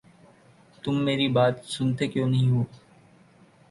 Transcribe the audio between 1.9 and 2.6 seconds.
क्यों नहीं